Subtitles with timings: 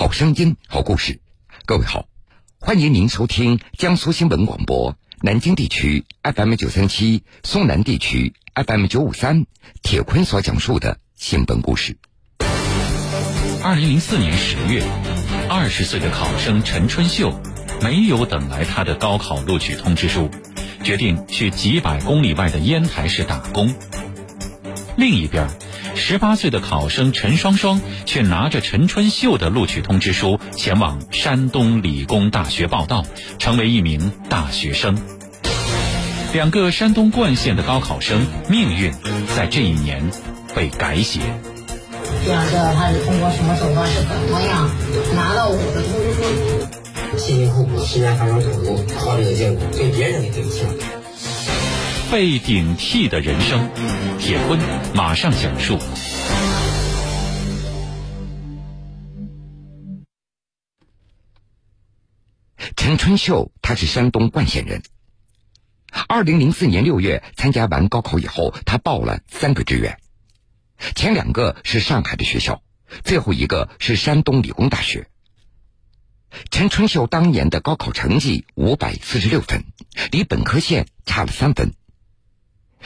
[0.00, 1.20] 好声音，好故事。
[1.66, 2.06] 各位好，
[2.58, 9.44] 欢迎您收听江苏新闻广播南京地区 FM 九三七、松南地区 FM 九五三。
[9.82, 11.98] 铁坤所讲述的新闻故事。
[13.62, 14.82] 二零零四年十月，
[15.50, 17.38] 二十岁的考生陈春秀
[17.82, 20.30] 没有等来他的高考录取通知书，
[20.82, 23.74] 决定去几百公里外的烟台市打工。
[24.96, 25.46] 另一边。
[25.94, 33.04] 十八岁的考生陈双双却拿着陈春秀的录取通知书前往山东理工大学报到，
[33.38, 34.98] 成为一名大学生。
[36.32, 38.92] 两个山东冠县的高考生命运
[39.36, 40.10] 在这一年
[40.54, 41.20] 被改写。
[42.26, 44.70] 想知道他是通过什么手段，是怎么样
[45.14, 47.18] 拿到我的通知书？
[47.18, 50.62] 辛辛苦苦，十年寒窗苦读，考这个结果，对别人也对不起。
[52.10, 53.68] 被顶替的人生，
[54.30, 54.60] 结婚
[54.94, 55.76] 马上讲述。
[62.76, 64.84] 陈春秀，他是山东冠县人。
[66.06, 69.98] 二零零四年六月参加完高考以后，他报了三个志愿，
[70.94, 72.62] 前两个是上海的学校，
[73.02, 75.08] 最后一个是山东理工大学。
[76.52, 79.64] 陈春秀当年的高考成绩五百四十六分，
[80.12, 81.74] 离本科线差了三分。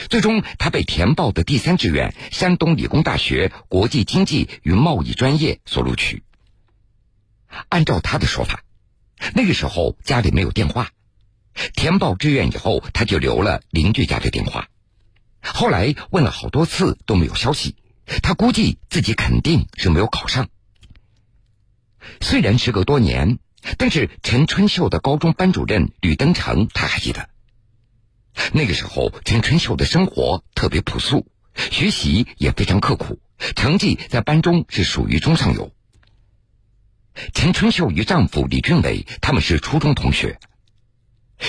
[0.09, 6.23] 最终，他被填报的第三志愿山东理工大学国际经济与贸易专业所录取。
[7.69, 8.63] 按照他的说法，
[9.33, 10.89] 那个时候家里没有电话，
[11.73, 14.67] 填报志愿以后他就留了邻居家的电话。
[15.41, 17.75] 后来问了好多次都没有消息，
[18.21, 20.49] 他估计自己肯定是没有考上。
[22.19, 23.39] 虽然时隔多年，
[23.77, 27.29] 但是陈春秀的高中班主任吕登成他还记得。
[28.53, 33.19] 那个时候，陈春秀的生活特别朴素，学习也非常刻苦，
[33.55, 35.71] 成绩在班中是属于中上游。
[37.33, 40.37] 陈春秀与丈夫李俊伟他们是初中同学，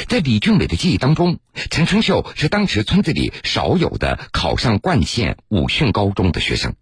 [0.09, 6.77] 在李俊伟的记忆当中，陈春秀是当时村子里少有的考上冠县武训高中的学生。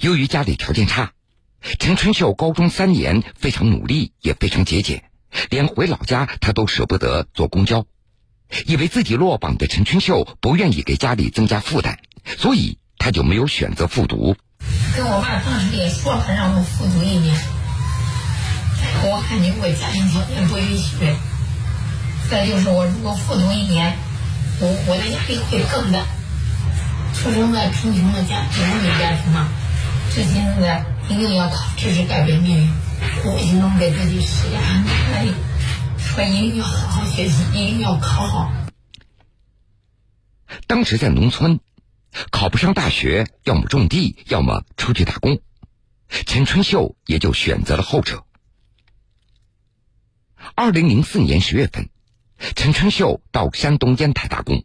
[0.00, 1.12] 由于家里条件差，
[1.80, 5.10] 陈春秀高中三年非常努力，也非常节俭，
[5.50, 7.86] 连回老家他都舍不得坐公交。
[8.66, 11.96] 以为自己落榜的陈春秀不愿意给家里增加负担，
[12.38, 14.36] 所以他就没有选择复读。
[14.96, 17.36] 跟我爸当时也说了，让我复读一年。
[19.02, 20.94] 我看你我家庭条件不允许，
[22.30, 23.94] 再就是我如果复读一年，
[24.60, 26.04] 我我的压力会更大。
[27.14, 29.48] 出生在贫穷的家庭，农民家庭嘛，
[30.14, 32.70] 这现在一定要靠知识改变命运，
[33.24, 35.32] 我一定能给自己施加很大压力。
[36.16, 38.52] 我一定要好好学习，一定要考好。
[40.68, 41.58] 当时在农村，
[42.30, 45.40] 考不上大学，要么种地，要么出去打工。
[46.08, 48.24] 陈春秀也就选择了后者。
[50.54, 51.88] 二零零四年十月份，
[52.54, 54.64] 陈春秀到山东烟台打工。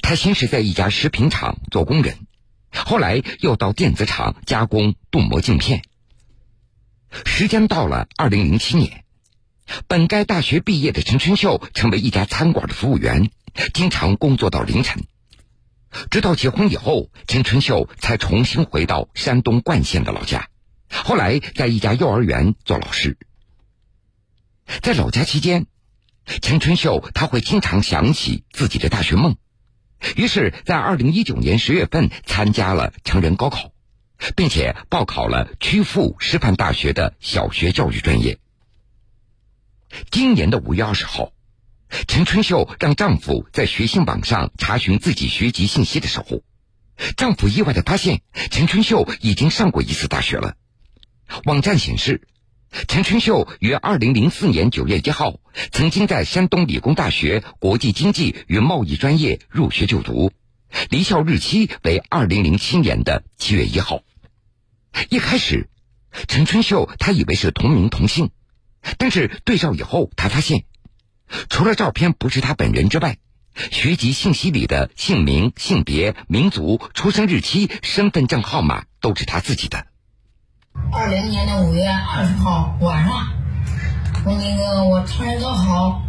[0.00, 2.26] 他先是在一家食品厂做工人，
[2.72, 5.82] 后来又到电子厂加工镀膜镜片。
[7.26, 9.04] 时间到了二零零七年。
[9.88, 13.30] 本该大学毕业的陈春秀成为一家餐馆的服务员，
[13.74, 15.04] 经常工作到凌晨。
[16.10, 20.48] 直到结婚以后，陈春秀才重新回到山东冠县的老家。
[20.88, 23.16] 后来在一家幼儿园做老师。
[24.82, 25.66] 在老家期间，
[26.42, 29.36] 陈春秀他会经常想起自己的大学梦，
[30.16, 33.72] 于是，在二零一九年十月份参加了成人高考，
[34.36, 38.38] 并且报考了曲阜师范大学的小学教育专业。
[40.10, 41.32] 今年的五月二十号，
[42.06, 46.42] 陈春秀让丈夫在学信网上查询自己学籍信息的时候，
[47.16, 50.54] 丈夫意外的发现陈春秀已经上过一次大学了。
[51.44, 52.22] 网站显示，
[52.88, 55.40] 陈春秀于二零零四年九月一号
[55.72, 60.32] 曾经在山东理工大学国际经济与贸易专业入学就读，
[60.88, 64.02] 离校日期为二零零七年的七月一号。
[65.08, 65.68] 一开始，
[66.28, 68.30] 陈春秀她以为是同名同姓。
[68.98, 70.64] 但是对照以后，他发现，
[71.48, 73.18] 除了照片不是他本人之外，
[73.70, 79.86] 学籍信息里的姓名、性别、民族、出生日期、身份证号码都是他自己的。
[80.92, 83.28] 二零年的五月二十号晚上，
[84.24, 86.00] 我那个我成人高考，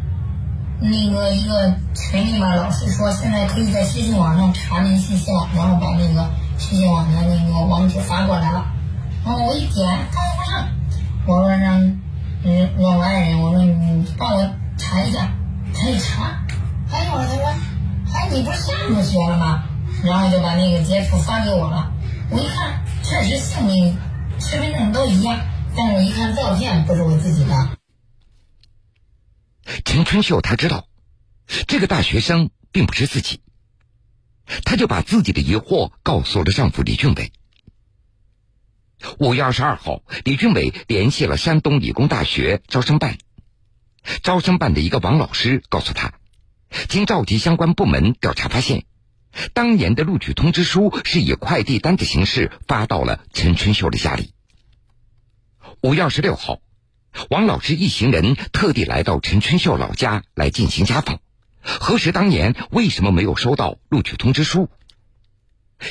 [0.79, 8.65] 那个一个群里面老师说，现在可以在学习网上查那信息了，然后把那个学习网的那个网址发过来了，
[9.25, 10.69] 然后我一点，不上，
[11.27, 12.00] 我说让。
[12.44, 15.32] 嗯，我爱人，我说你帮我查一下，
[15.76, 16.44] 他一查，
[16.92, 17.46] 哎呦，他说，
[18.14, 19.64] 哎，你不是上过学了吗？
[20.04, 21.94] 然后就把那个截图发给我了。
[22.32, 23.96] 我一看，确实姓名、
[24.40, 25.40] 身份证都一样，
[25.78, 27.78] 但是我一看照片不是我自己的。
[29.86, 30.88] 陈春秀她知道，
[31.68, 33.42] 这个大学生并不是自己，
[34.66, 37.32] 她就把自己的疑惑告诉了丈夫李俊伟。
[39.18, 43.18] 五月二十二号，李俊伟联系了山东理工大学招生办，
[44.24, 46.13] 招生办的一个王老师告诉他，
[46.88, 48.86] 经召集相关部门调查发现，
[49.53, 54.33] 当年的录取通知书是以快递单的形式发到了陈春秀的家里。
[55.81, 56.59] 五月二十六号，
[57.30, 61.19] 王老师一行人特地来到陈春秀老家来进行家访，
[61.62, 64.69] 核实当年为什么没有收到录取通知书。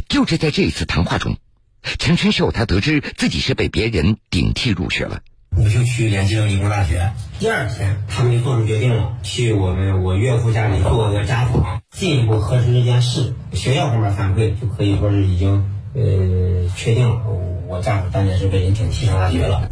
[0.09, 1.37] 就是在这一次谈话中。
[1.83, 5.21] 陈春秀，他得知自己是被别人顶替入学了，
[5.57, 7.11] 我就去联系了理工大学。
[7.39, 13.35] 第二天，他们就做出决定了，去我们我岳父家里做个家访，进一步核实这件事。
[13.53, 17.23] 学校方面反馈，就可以说是已经呃确定了，
[17.67, 19.69] 我丈夫当年是被人顶替上大学了。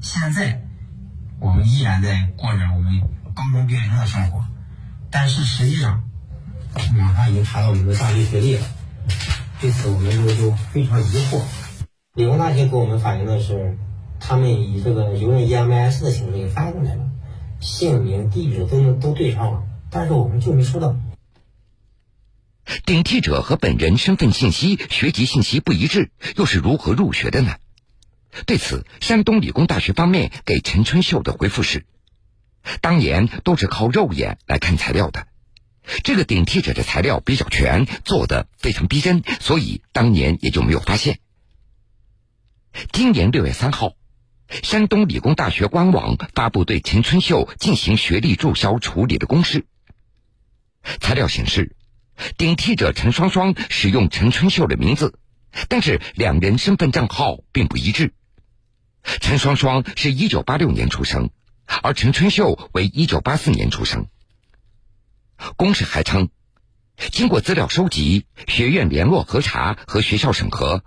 [0.00, 0.62] 现在，
[1.38, 3.00] 我们依然在过着我们
[3.34, 4.44] 高中毕业生的生活，
[5.10, 6.02] 但是实际上，
[6.98, 8.62] 网上已经查到我们的大学学历了。
[9.58, 11.40] 对此，我们就就非常疑惑。
[12.14, 13.78] 理工大学给我们反映的是，
[14.20, 17.10] 他们以这个邮件 EMS 的形式给发过来了，
[17.60, 20.94] 姓名、地址都都对上了，但是我们就没收到。
[22.84, 27.56] 顶替者和本人身份信息、学籍信息不一致，又是如何入学的呢？
[28.44, 31.86] 对此，山东理工大学方面给陈春秀的回复是：
[32.82, 35.26] 当年都是靠肉眼来看材料的。
[36.02, 41.20] 这个顶替者的材料比较全，做的非常逼真，所以当年也就没有发现。
[42.92, 43.92] 今年六月三号，
[44.48, 49.64] 山东理工大学官网发布对陈春秀进行学历注销处理的公示。
[51.00, 51.76] 材料显示，
[52.36, 55.18] 顶替者陈双双使用陈春秀的名字，
[55.68, 58.12] 但是两人身份证号并不一致。
[59.20, 61.30] 陈双双是一九八六年出生，
[61.82, 64.06] 而陈春秀为一九八四年出生。
[65.56, 66.30] 公示还称，
[67.12, 70.82] 经过资料收集、学院联络核查和学校审核，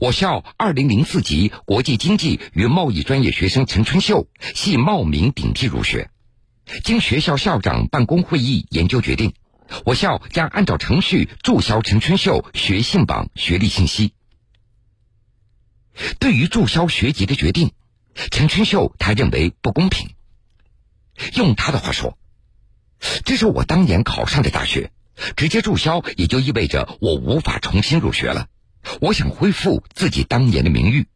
[0.00, 6.10] 我校二零零四级国际经济与贸易专业学生陈春秀系冒名顶替入学。
[6.84, 9.34] 经学校校长办公会议研究决定，
[9.84, 14.12] 我校将按照程序注销陈春秀学信榜学历信息。
[16.18, 17.72] 对于注销学籍的决定，
[18.30, 20.10] 陈春秀他认为不公平。
[21.34, 22.18] 用他的话说。
[23.24, 24.90] 这是我当年考上的大学，
[25.36, 28.48] 直接注销也就意味着我无法重新入学了。
[29.00, 31.06] 我想恢复自己当年的名誉。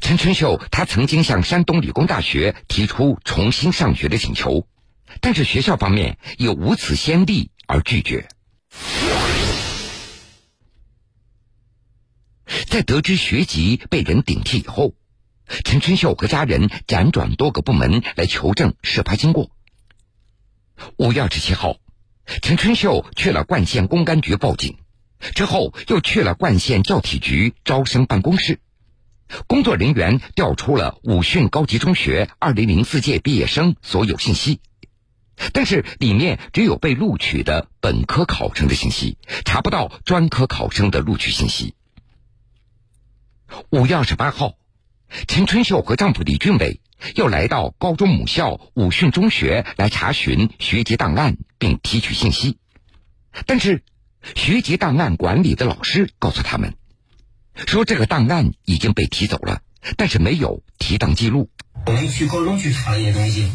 [0.00, 4.66] 陈春秀他曾经向山东理工大学提出重新上学的请求，
[5.20, 8.28] 但是学校方面以无此先例而拒绝。
[12.66, 14.94] 在得知学籍被人顶替以后，
[15.64, 19.50] 陈春秀和家人辗转多个部门来求证事发经过。
[20.96, 21.76] 五月二十七号，
[22.42, 24.78] 陈春秀去了冠县公安局报警，
[25.34, 28.60] 之后又去了冠县教体局招生办公室。
[29.46, 34.60] 工作人员调出了武训高级中学二零零四届毕业生所有信息，
[35.52, 41.74] 但是里面只有被录取的本科考生的信息，查不到专科考生的录取信息。
[43.70, 44.54] 五月二十八号，
[45.26, 46.80] 陈春秀和丈夫李俊伟。
[47.14, 52.58] 又来到高中母校武训中学来查询学籍档案并提取信息，
[53.46, 53.82] 但是
[54.34, 56.74] 学籍档案管理的老师告诉他们，
[57.54, 59.60] 说这个档案已经被提走了，
[59.96, 61.50] 但是没有提档记录。
[61.86, 63.52] 我们去高中去查了一些东西，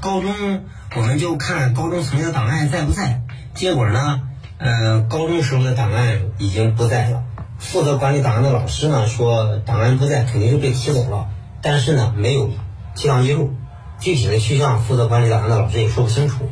[0.00, 0.64] 高中
[0.96, 3.22] 我们就看高中曾经的档案在不在，
[3.54, 4.28] 结果呢，
[4.58, 7.24] 呃，高中时候的档案已经不在了。
[7.58, 11.28] 负责管理档案的老师呢说档案不在，肯定是被提走了，
[11.62, 12.50] 但是呢没有。
[12.96, 13.54] 提档记录，
[14.00, 16.50] 具体的去向负责管理档案的老师也说不清楚。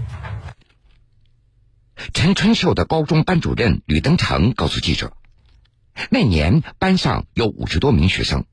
[2.15, 5.13] 陈春秀的高中班主任吕登成告诉记者，
[6.11, 8.45] 那年班上有五十多名学生，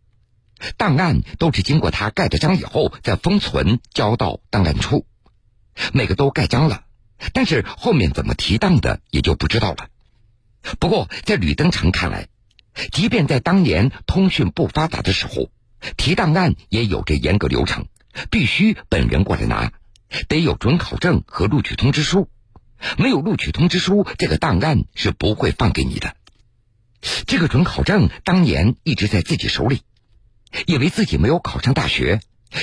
[0.78, 5.06] 档案都是经过他盖的章以后再封存交到档案处，
[5.94, 6.84] 每个都盖章了，
[7.34, 9.90] 但是后面怎么提档的也就不知道了。
[10.80, 12.28] 不过在吕登成看来，
[12.92, 15.50] 即便在当年通讯不发达的时候。
[15.98, 17.88] 提档案也有着严格流程，
[18.30, 19.72] 必须本人过来拿，
[20.28, 22.30] 得有准考证和录取通知书。
[22.98, 26.16] 没有录取通知书，这个档案是不会放给你的。
[27.26, 29.82] 这个准考证当年一直在自己手里，
[30.68, 32.20] 以为自己没有考上大学。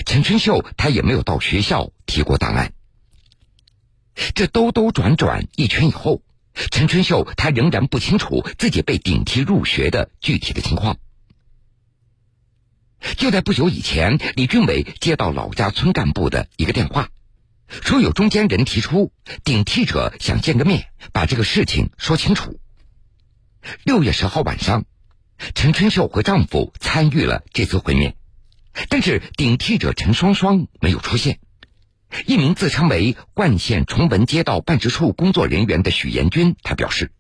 [0.07, 2.73] 陈春秀他也没有到学校提过档案。
[4.35, 6.23] 这兜兜转转一圈以后，
[6.71, 10.99] 陈春秀他仍然不清楚自己被顶替入学的具体的情况。
[13.16, 17.09] 就在不久以前，李俊伟接到老家村干部的一个电话，
[17.68, 19.12] 说有中间人提出
[19.44, 22.59] 顶替者想见个面，把这个事情说清楚。
[23.85, 24.85] 六月十号晚上，
[25.54, 28.16] 陈春秀和丈夫参与了这次会面，
[28.88, 31.38] 但是顶替者陈双双没有出现。
[32.26, 37.11] 一名自称为冠县崇文街道办事处工作人员的许延军，他表示，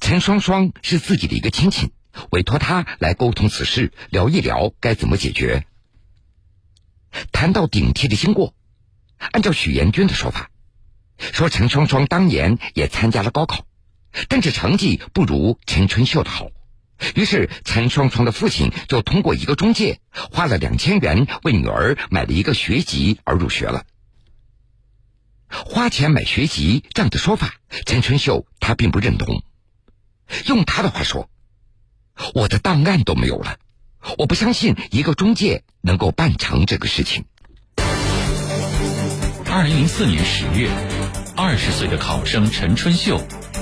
[0.00, 1.92] 陈双双是自己的一个亲戚。
[2.30, 5.66] 委托他来沟通此事，聊一聊该怎么解决。
[7.32, 8.54] 谈到顶替的经过，
[9.18, 10.50] 按照许延军的说法，
[11.18, 13.66] 说陈双双当年也参加了高考，
[14.28, 16.48] 但是成绩不如陈春秀的好，
[17.14, 23.86] 于是陈双双的父亲就通过一个中介，花了两千元为女儿买了一个学籍而入学了。
[25.48, 27.54] 花钱买学籍这样的说法，
[27.86, 29.42] 陈春秀他并不认同。
[30.46, 31.30] 用他的话说。
[32.34, 33.56] 我的档案都没有了，
[34.18, 37.24] 我不相信一个中介能够办成这个事情。
[39.50, 40.70] 二零零四年十月，
[41.36, 43.20] 二十岁的考生陈春秀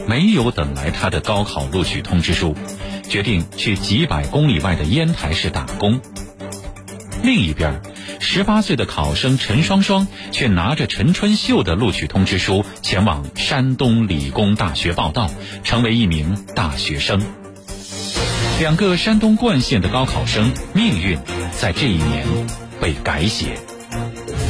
[0.08, 2.56] 没有等来他的高考录取通知书，
[3.08, 6.00] 决定去几百公里外的烟台市打工。
[7.22, 7.80] 另一边，
[8.20, 15.30] 十八岁的考生陈双双却拿着陈春秀的录取通知书前往山东理工大学报到，
[15.64, 17.22] 成为一名大学生。
[18.58, 21.18] 两个山东冠县的高考生命运
[21.52, 22.26] 在这一年
[22.80, 23.58] 被改写。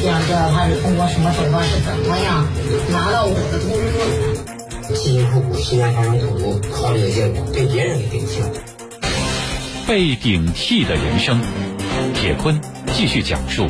[0.01, 2.47] 想知道他是通过什么手段，是怎么样
[2.89, 4.95] 拿到我的通知书？
[4.95, 8.49] 辛辛苦苦十年发生投入，考虑的结果被别人给顶替了。
[9.85, 11.41] 被顶替的人生，
[12.13, 12.61] 铁坤
[12.93, 13.67] 继续讲述。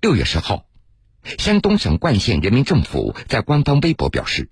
[0.00, 0.64] 六月十号。
[1.24, 4.50] 山东省冠县人民政府在官方微博表示，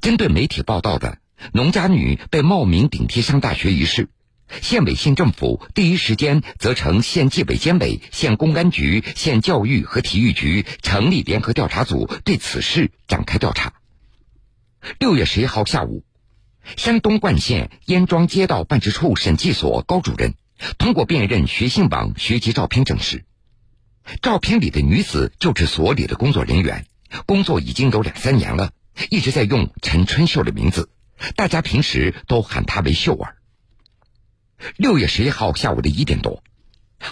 [0.00, 1.18] 针对媒体报道的
[1.52, 4.08] 农家女被冒名顶替上大学一事，
[4.62, 13.74] 县委县政府第一时间责成县纪委监委、县公安局、县教育和体育局成立联合调查组，对此事展开调查。
[15.00, 16.04] 六月十一号下午，
[16.76, 20.34] 山东冠县燕庄街道办事处审计所高主任
[20.78, 23.24] 通过辨认学信网学籍照片证实。
[24.22, 26.86] 照片里的女子就是所里的工作人员，
[27.26, 28.72] 工作已经有两三年了，
[29.10, 30.90] 一直在用陈春秀的名字，
[31.34, 33.36] 大家平时都喊她为秀儿。
[34.76, 36.42] 六月十一号下午的一点多，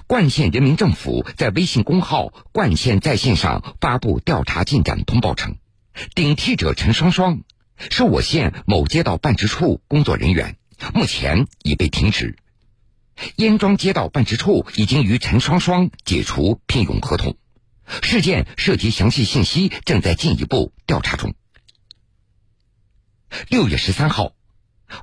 [0.06, 5.56] 冠县人民政府在微信公号“冠县在线”上发布调查进展通报称，
[6.14, 7.42] 顶替者陈双双
[7.90, 10.56] 是我县某街道办事处工作人员，
[10.94, 12.36] 目前已被停职。
[13.36, 17.36] 燕庄街道办事处已经与陈双双解除聘用合同，
[18.02, 21.34] 事件涉及详细信息正在进一步调查中。
[23.48, 24.32] 六月十三号，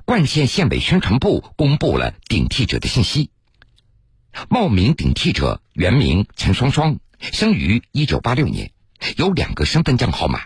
[0.04, 3.30] 冠县县委宣传部公布了顶替者的信息。
[4.48, 8.72] 冒名顶替者原名陈双双，生于一九八六年，
[9.16, 10.44] 有两个身份证号码，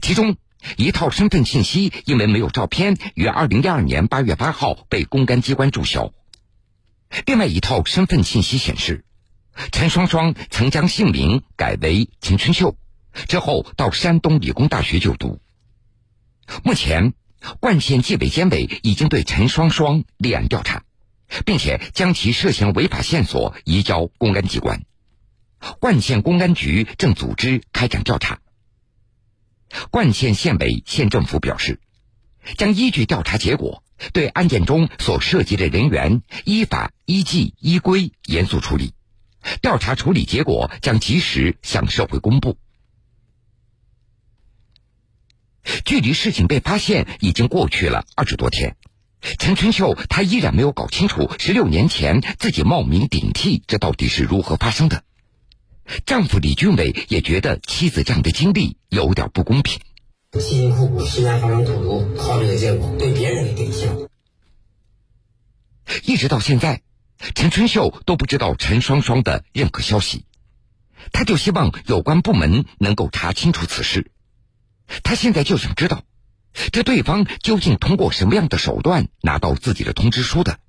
[0.00, 0.36] 其中
[0.76, 6.12] 一套身份信息因为没有照片，于二零一二年八月八号被公安机关注销。
[7.26, 9.04] 另外一套身份信息显示，
[9.72, 12.76] 陈双双曾将姓名改为陈春秀，
[13.28, 15.40] 之后到山东理工大学就读。
[16.64, 17.14] 目前，
[17.60, 20.84] 冠县纪委监委已经对陈双双立案调查，
[21.44, 24.82] 并且将其涉嫌违法线索移交公安机关。
[25.78, 28.40] 冠县公安局正组织开展调查。
[29.90, 31.80] 冠县县委县政府表示，
[32.56, 33.82] 将依据调查结果。
[34.12, 38.94] 对案件中所涉及的人员依法依纪依规严肃处理，
[39.62, 42.56] 调查处理结果将及时向社会公布。
[45.84, 48.76] 距离事情被发现已经过去了二十多天，
[49.38, 55.04] 陈春秀她依然没有搞清楚十六年前自己冒名顶替这到底是如何发生的。
[56.06, 59.80] 丈夫李俊伟也觉得妻子这样的经历有点不公平。
[60.38, 64.08] 辛辛苦苦十年发生投入，考虑的结果被别人给顶替了。
[66.04, 66.82] 一直到现在，
[67.34, 70.24] 陈春秀都不知道陈双双的任何消息，
[71.10, 74.12] 他就希望有关部门能够查清楚此事。
[75.02, 76.04] 他现在就想知道，
[76.70, 80.60] 这对方究竟通过什么样的手段拿到自己的通知书的？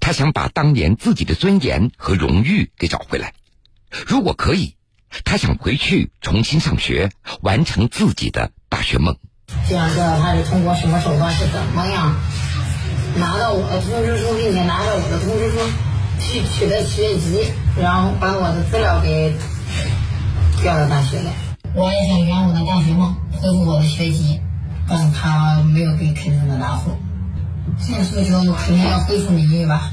[0.00, 3.34] 他想把当年自己的尊严和荣誉给找回来，
[4.06, 4.75] 如果可以。
[5.24, 7.10] 他想回去重新上学，
[7.40, 9.16] 完成自己的大学梦。
[9.68, 12.14] 想知道他是通过什么手段，是怎么样
[13.16, 15.58] 拿到我的通知书，并且拿着我的通知书
[16.20, 19.32] 去取得学籍，然后把我的资料给
[20.60, 21.32] 调到大学来。
[21.74, 24.40] 我也想圆我的大学梦，恢复我的学籍，
[24.88, 25.80] 但他没。
[25.80, 26.96] 有给肯定的答复。
[27.78, 29.92] 现在所以说我肯定要恢复名誉吧？